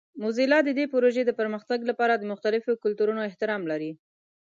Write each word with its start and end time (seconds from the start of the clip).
موزیلا 0.21 0.59
د 0.63 0.69
دې 0.77 0.85
پروژې 0.93 1.23
د 1.25 1.31
پرمختګ 1.39 1.79
لپاره 1.89 2.13
د 2.15 2.23
مختلفو 2.31 2.79
کلتورونو 2.83 3.21
احترام 3.29 3.61
لري. 3.71 3.91